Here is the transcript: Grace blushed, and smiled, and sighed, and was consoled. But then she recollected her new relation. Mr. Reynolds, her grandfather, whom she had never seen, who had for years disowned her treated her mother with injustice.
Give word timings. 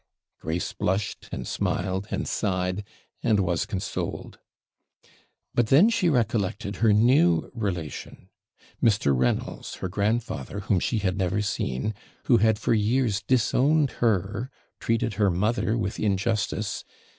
Grace 0.39 0.73
blushed, 0.73 1.29
and 1.31 1.47
smiled, 1.47 2.07
and 2.09 2.27
sighed, 2.27 2.83
and 3.21 3.39
was 3.39 3.67
consoled. 3.67 4.39
But 5.53 5.67
then 5.67 5.91
she 5.91 6.09
recollected 6.09 6.77
her 6.77 6.91
new 6.91 7.51
relation. 7.53 8.29
Mr. 8.81 9.15
Reynolds, 9.15 9.75
her 9.75 9.89
grandfather, 9.89 10.61
whom 10.61 10.79
she 10.79 10.97
had 10.97 11.19
never 11.19 11.43
seen, 11.43 11.93
who 12.23 12.37
had 12.37 12.57
for 12.57 12.73
years 12.73 13.21
disowned 13.21 13.91
her 14.01 14.49
treated 14.79 15.13
her 15.21 15.29
mother 15.29 15.77
with 15.77 15.99
injustice. 15.99 16.83